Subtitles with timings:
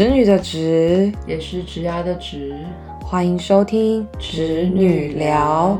[0.00, 2.56] 侄女的侄，也是侄牙的侄，
[3.02, 5.78] 欢迎收听侄女聊。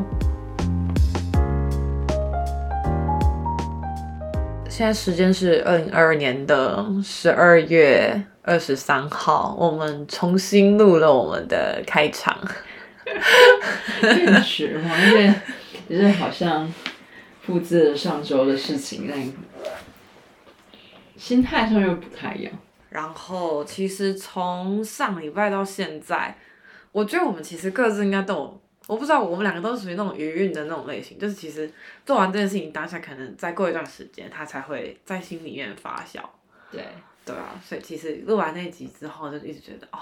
[4.69, 12.37] 现在时间是二零二二年的十二月二十三号，我们重新录了我们的开场。
[14.03, 15.35] 确实嘛，因为
[15.89, 16.71] 就是好像
[17.41, 19.33] 复制了上周的事情，但
[21.17, 22.53] 心态上又不太一样。
[22.91, 26.37] 然后其实从上礼拜到现在，
[26.93, 31.73] 我觉得我们其实各自应该都有，我不知道我们两个都是属于那种余韵的那种类型，就是其实
[32.05, 36.21] 做完这件事情当下，可能再过一段时间，它才会在心里面发酵。
[36.73, 36.85] 对，
[37.25, 40.01] 对啊，所以其实录完那集之后，就一直觉得哦，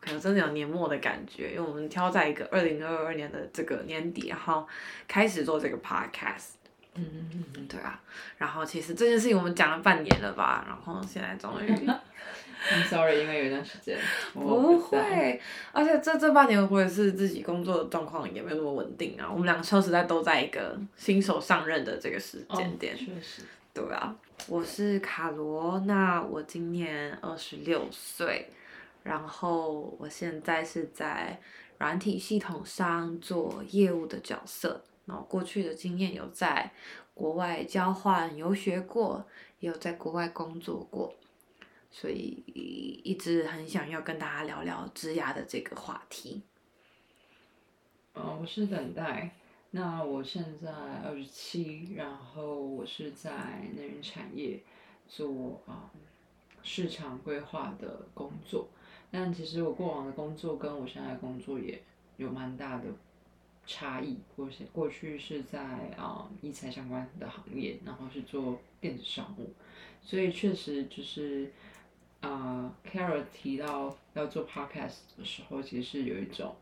[0.00, 4.64] 可能真的有年末的感觉，因为我们挑在一个二零二二年的这个年底，然后
[5.08, 6.59] 开始做这个 podcast。
[6.94, 8.00] 嗯嗯嗯，对啊，
[8.38, 11.70] 然后其实这件事情我们讲了半年了吧，然后现在终于。
[12.60, 13.98] I'm sorry，因为有一段时间
[14.34, 15.40] 不会，
[15.72, 19.26] 而且这这半年我也是自己工作的状况也没有那么稳定啊。
[19.30, 24.14] 我们两个说实在都在一个新手上任的这个时间点，哦确实，对啊。
[24.46, 28.50] 我是卡罗，那我今年二十六岁，
[29.04, 31.40] 然后我现在是在
[31.78, 34.82] 软体系统上做业务的角色。
[35.28, 36.72] 过去的经验有在
[37.14, 39.26] 国外交换游学过，
[39.58, 41.14] 也有在国外工作过。
[41.90, 42.42] 所以
[43.02, 46.42] 一直很想要跟大家聊聊职涯的这个话题。
[48.14, 49.34] 嗯，我是等待。
[49.72, 50.70] 那我现在
[51.04, 53.30] 二十七，然后我是在
[53.76, 54.60] 能源产业
[55.08, 55.90] 做啊、
[56.62, 58.68] 市场规划的工作。
[59.10, 61.82] 但其实我过往的工作跟我现在的工作也
[62.16, 62.84] 有蛮大的
[63.70, 64.18] 差异。
[64.34, 65.60] 我现过去是在
[65.96, 69.52] 啊医材相关的行业，然后是做电子商务，
[70.02, 71.52] 所以确实就是
[72.20, 76.56] 啊 Carol 提到要做 podcast 的时候，其实是有一种。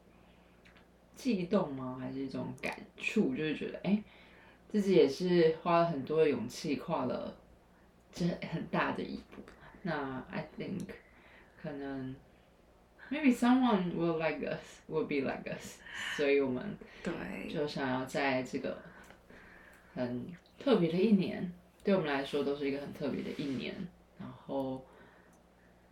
[1.16, 1.96] 悸动吗？
[1.98, 3.34] 还是一种感触？
[3.34, 4.00] 就是觉得，哎、
[4.70, 7.34] 自己也是花了很多的勇气，跨了
[8.12, 9.42] 这很大的一步。
[9.82, 10.84] 那 I think
[11.60, 12.14] 可能
[13.10, 15.78] maybe someone will like us, will be like us，
[16.16, 17.12] 所以我们对，
[17.52, 18.76] 就想要在这个
[19.94, 20.26] 很
[20.58, 21.50] 特别的一年，
[21.82, 23.74] 对我们来说都是一个很特别的一年。
[24.18, 24.84] 然后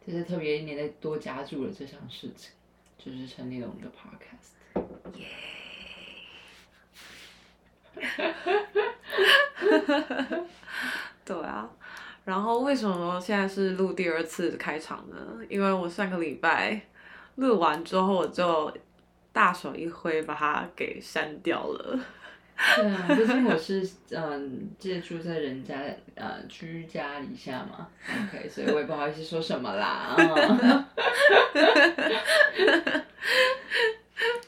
[0.05, 2.51] 这些特别一年，再多加注了这项事情，
[2.99, 4.57] 就是成立了我们的 podcast。
[11.25, 11.71] 对啊。
[12.25, 15.39] 然后为什么现在是录第二次开场呢？
[15.49, 16.81] 因为我上个礼拜
[17.37, 18.73] 录完之后，我就
[19.33, 21.99] 大手一挥把它给删掉了。
[22.77, 25.75] 对啊，毕竟我是嗯借住在人家
[26.15, 30.17] 呃居家里下嘛，OK，所以我也不好意思说什么啦。
[30.19, 30.85] 嗯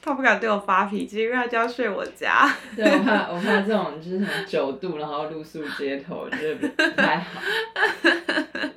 [0.00, 2.50] 他不敢对我发脾气，因为他就要睡我家。
[2.74, 6.66] 对，我怕我怕这种就是什么九度，然后露宿街头，我觉得不
[6.96, 7.42] 太好。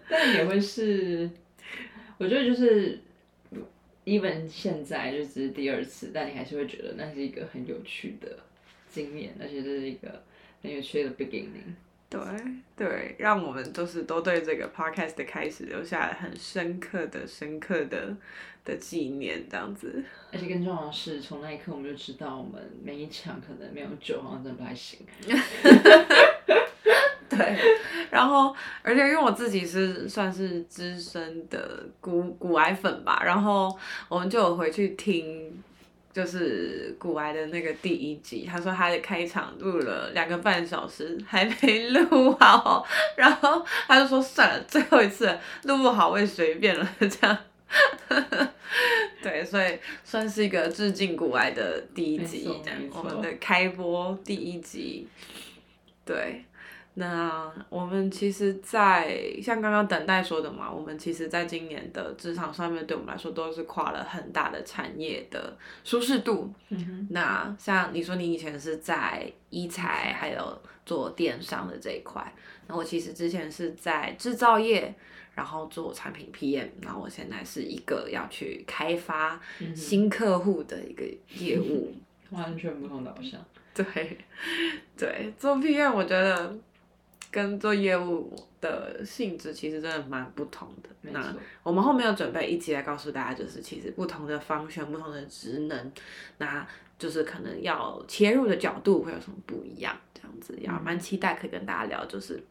[0.10, 1.30] 但也会是，
[2.18, 3.00] 我觉得就是
[4.12, 8.38] ，even 现在就只是第二次，但你还是会觉得那是一个很有趣的
[8.90, 10.22] 经验，而且这是一个
[10.62, 11.74] 很有趣的 beginning。
[12.10, 12.20] 对
[12.76, 18.14] 对，让我们就是都对这个 podcast 的开始留下了很深刻的、深刻的
[18.66, 20.04] 的纪念，这样子。
[20.34, 25.00] 而且更重要的是，从那一刻我们就知道，我们每一场可能没有酒，好像真的不太行。
[27.32, 27.38] 对，
[28.12, 33.74] 然后而且因为我自己是算是资深的古古癌粉吧，然后
[34.10, 35.64] 我们就有回去听，
[36.12, 42.86] 就是古癌的那个第一集，他说他的开场录了两个半小时还没录好，
[43.16, 47.38] 然后他就说算了，最后一次录不好我也随便了这样。
[49.24, 52.50] 对，所以算是一个致敬古癌的第一集
[52.92, 55.08] 我们的开播第一集，
[56.04, 56.44] 对。
[56.94, 66.54] 那我们其实在，像刚刚等待说的嘛，我们其实在今年的职场上面，对我们来说都是跨了很大的产业的舒适度。
[67.10, 72.34] 那像你说你以前是在医材还有做电商的这一块，
[72.68, 74.94] 那我其实之前是在制造业，
[75.34, 81.06] 然后做产品 PM，然后我现在是一个要去开发嗯新客户的一个
[81.38, 81.96] 业务。
[82.32, 83.40] 完全不同导向。
[83.74, 84.18] 对，
[84.98, 86.54] 对，做 PM 我觉得
[87.32, 90.90] 跟做业务的性质其实真的蛮不同的。
[91.12, 91.34] 那，
[91.64, 95.92] 我们后面有准备一集来告诉大家，就是其实不同的方向、不同的职能，
[96.38, 96.68] 那
[97.00, 102.44] 就是可能要切入的角度会有什么不一样，这样子，也蛮期待可以跟大家聊，就是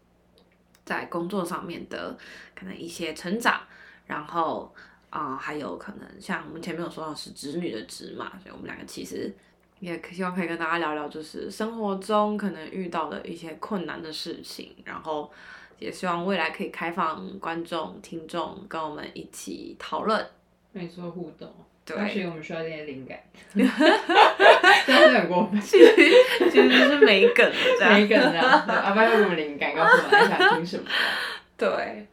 [0.85, 2.17] 在工作上面的
[2.57, 3.61] 可能一些成长，
[4.07, 4.75] 然后
[5.11, 9.35] 啊、还有可能像我们前面有说到是侄女的侄嘛，所以我们两个其实
[9.81, 15.31] 也可希望可以跟大家聊聊，就是生活中可能遇到的一些困难的事情，然后
[15.79, 20.25] 也希望未来可以开放观众、听众跟我们一起讨论。
[20.73, 21.53] 没错，互动。
[21.83, 23.19] 对而且我们需要一点灵感，
[23.53, 25.61] 这样是很过分。
[25.61, 25.93] 其实
[26.51, 27.95] 其实就是没梗的这样。
[27.95, 30.85] 每一个人这样，阿爸会给我们灵感，告诉我们想听什么。
[31.57, 32.07] 对，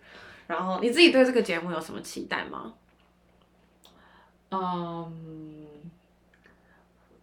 [0.48, 2.74] 然后你自己对这个节目有什么期待吗？
[4.50, 5.57] 嗯，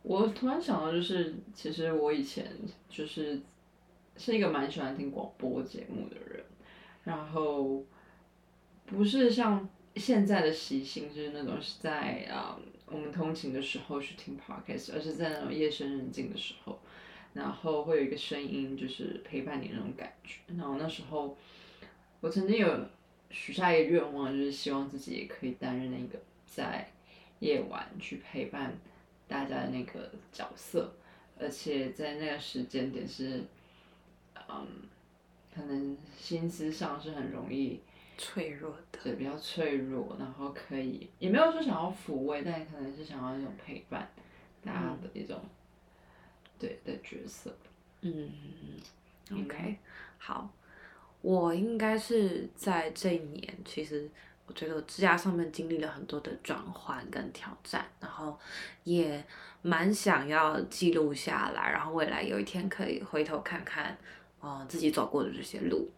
[0.04, 2.46] 我突然想到，就是其实我以前
[2.90, 3.40] 就是
[4.18, 6.44] 是一个蛮喜欢听广播节目的人，
[7.04, 7.82] 然后
[8.84, 9.66] 不是像
[9.96, 16.78] 现在的习性，就是那种是在啊、我们通勤的时候去听 podcast，而是在那种夜深人静的时候，
[17.32, 20.40] 然后会有一个声音就是陪伴你那种感觉。
[20.48, 21.34] 然后那时候
[22.20, 22.78] 我曾经有
[23.30, 26.86] 许下一个愿望，就是希望自己也可以担任那个在
[27.38, 28.78] 夜晚去陪伴
[29.34, 30.94] 大家的那个角色，
[31.40, 33.42] 而且在那个时间点是，
[34.48, 34.66] 嗯，
[35.52, 37.80] 可能心思上是很容易
[38.16, 44.08] 脆弱的，对比较脆弱，然后可以也没有说想要抚慰，但可能是想要那种陪伴
[44.62, 45.40] 大家的一种、
[46.56, 47.52] 对的角色。
[48.02, 48.30] 嗯
[49.32, 49.78] ，OK，
[50.16, 50.48] 好，
[51.22, 54.08] 我应该是在这一年，其实
[54.46, 58.38] 我觉得我职涯上面经历了很多的转换跟挑战，然后
[58.82, 59.24] 也
[59.62, 63.96] 蛮想要记录下来，然后未来有一天可以回头看看，
[64.40, 65.90] 呃，自己走过的这些路。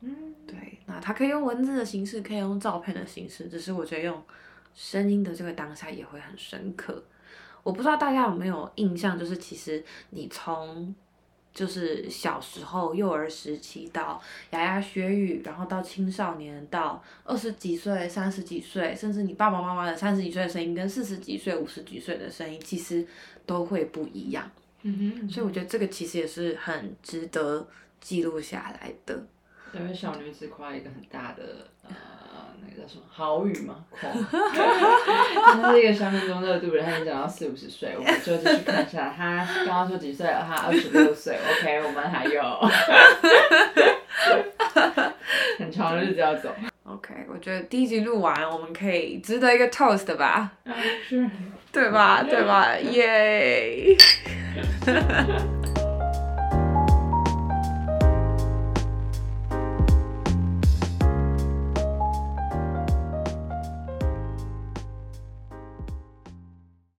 [0.00, 4.22] 嗯，对，那它可以用文字的形式，可以用照片的形式，只是我觉得用
[4.74, 7.02] 声音的这个当下也会很深刻。
[7.62, 10.94] 我不知道大家有没有印象，就是其实你从
[11.56, 14.20] 就是小时候幼儿时期到
[14.50, 23.06] 牙牙学语，然后到青少年，到二十几岁、三十几岁，甚至你爸爸妈妈的三十几岁的声音跟四十几岁、五十几岁的声音，其实
[23.46, 24.50] 都会不一样。
[24.82, 27.66] 嗯哼，所以我觉得这个其实也是很值得
[28.02, 29.26] 记录下来的。
[29.72, 31.94] 因为小女子夸一个很大的呃，
[32.62, 34.12] 那个叫什么好语嘛，狂，
[35.62, 40.44] 他是一个三分钟热度人，他已经讲到四五十岁，我们就继续看一下，他刚刚说几岁了？
[40.46, 42.42] 他二十六岁， OK，我们还有
[45.58, 46.54] 很长的日子要走。
[46.84, 50.52] OK，我觉得第一集录完，我们可以值得一个 toast 吧，
[51.08, 51.28] 是。
[51.72, 52.22] 对吧？
[52.22, 52.74] 对吧？
[52.78, 53.94] 耶！